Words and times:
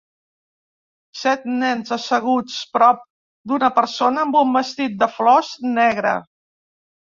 Set 1.23 1.43
nens 1.63 1.93
asseguts 1.97 2.55
prop 2.79 3.05
d'una 3.53 3.71
persona 3.77 4.25
amb 4.25 4.41
un 4.43 4.59
vestit 4.59 4.99
de 5.05 5.13
flors 5.21 5.55
negre. 5.79 6.19